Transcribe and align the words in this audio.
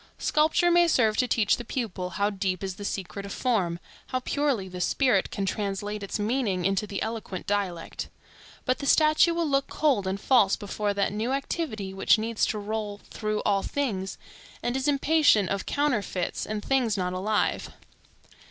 Sculpture 0.17 0.71
may 0.71 0.87
serve 0.87 1.15
to 1.17 1.27
teach 1.27 1.57
the 1.57 1.63
pupil 1.63 2.09
how 2.17 2.31
deep 2.31 2.63
is 2.63 2.77
the 2.77 2.83
secret 2.83 3.23
of 3.23 3.31
form, 3.31 3.77
how 4.07 4.19
purely 4.19 4.67
the 4.67 4.81
spirit 4.81 5.29
can 5.29 5.45
translate 5.45 6.01
its 6.01 6.17
meanings 6.17 6.65
into 6.65 6.87
that 6.87 7.03
eloquent 7.03 7.45
dialect. 7.45 8.09
But 8.65 8.79
the 8.79 8.87
statue 8.87 9.31
will 9.35 9.47
look 9.47 9.67
cold 9.67 10.07
and 10.07 10.19
false 10.19 10.55
before 10.55 10.95
that 10.95 11.13
new 11.13 11.33
activity 11.33 11.93
which 11.93 12.17
needs 12.17 12.47
to 12.47 12.57
roll 12.57 12.99
through 13.11 13.41
all 13.45 13.61
things, 13.61 14.17
and 14.63 14.75
is 14.75 14.87
impatient 14.87 15.49
of 15.49 15.67
counterfeits 15.67 16.47
and 16.47 16.65
things 16.65 16.97
not 16.97 17.13
alive. 17.13 17.69